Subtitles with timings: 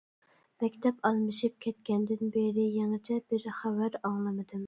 [0.63, 4.59] مەكتەپ ئالمىشىپ كەتكەندىن بېرى يېڭىچە بىرەر خەۋەر ئاڭلىمىدىم.